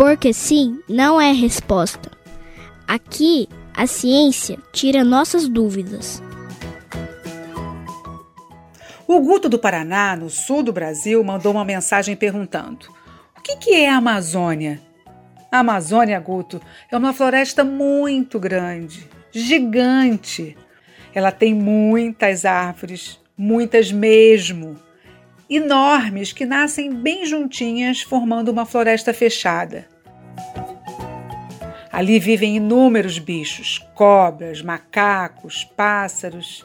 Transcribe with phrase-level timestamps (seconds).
[0.00, 2.10] Porque sim não é resposta.
[2.88, 6.22] Aqui, a ciência tira nossas dúvidas.
[9.06, 12.86] O Guto do Paraná, no sul do Brasil, mandou uma mensagem perguntando:
[13.36, 14.80] O que, que é a Amazônia?
[15.52, 20.56] A Amazônia, Guto, é uma floresta muito grande, gigante.
[21.14, 24.78] Ela tem muitas árvores, muitas mesmo,
[25.50, 29.89] enormes que nascem bem juntinhas, formando uma floresta fechada.
[32.00, 36.64] Ali vivem inúmeros bichos, cobras, macacos, pássaros.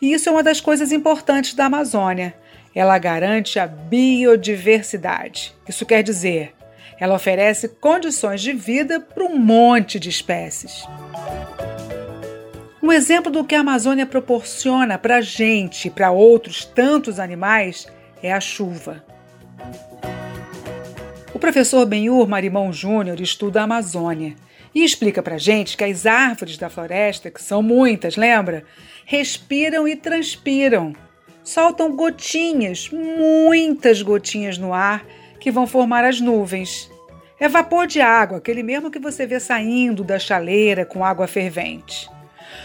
[0.00, 2.32] E isso é uma das coisas importantes da Amazônia.
[2.72, 5.52] Ela garante a biodiversidade.
[5.68, 6.54] Isso quer dizer,
[6.96, 10.86] ela oferece condições de vida para um monte de espécies.
[12.80, 17.88] Um exemplo do que a Amazônia proporciona para a gente e para outros tantos animais
[18.22, 19.04] é a chuva.
[21.34, 24.36] O professor Benhur Marimão Júnior estuda a Amazônia
[24.74, 28.64] e explica para a gente que as árvores da floresta, que são muitas, lembra?
[29.04, 30.92] Respiram e transpiram.
[31.42, 35.04] Soltam gotinhas, muitas gotinhas no ar
[35.40, 36.90] que vão formar as nuvens.
[37.40, 42.10] É vapor de água, aquele mesmo que você vê saindo da chaleira com água fervente.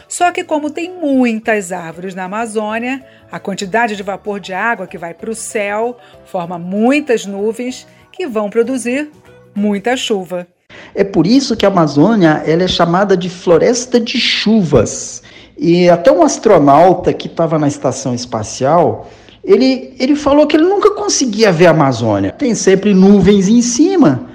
[0.07, 4.97] Só que, como tem muitas árvores na Amazônia, a quantidade de vapor de água que
[4.97, 9.09] vai para o céu forma muitas nuvens que vão produzir
[9.55, 10.47] muita chuva.
[10.95, 15.23] É por isso que a Amazônia ela é chamada de floresta de chuvas.
[15.57, 19.09] E até um astronauta que estava na estação espacial,
[19.43, 22.31] ele, ele falou que ele nunca conseguia ver a Amazônia.
[22.31, 24.27] Tem sempre nuvens em cima.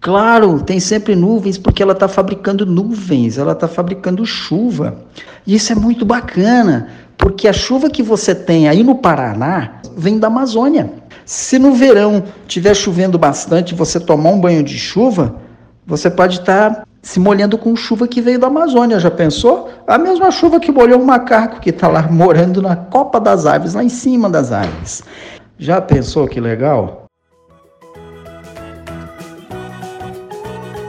[0.00, 5.04] Claro, tem sempre nuvens porque ela está fabricando nuvens, ela está fabricando chuva.
[5.46, 10.18] E isso é muito bacana, porque a chuva que você tem aí no Paraná vem
[10.18, 10.92] da Amazônia.
[11.24, 15.36] Se no verão estiver chovendo bastante você tomar um banho de chuva,
[15.88, 19.00] você pode estar se molhando com chuva que veio da Amazônia.
[19.00, 19.70] Já pensou?
[19.86, 23.72] A mesma chuva que molhou um macaco que está lá morando na copa das árvores,
[23.72, 25.02] lá em cima das árvores.
[25.58, 27.06] Já pensou que legal?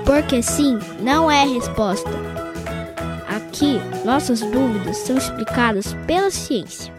[0.06, 2.09] Porque sim não é resposta.
[3.25, 6.98] Aqui, nossas dúvidas são explicadas pela ciência.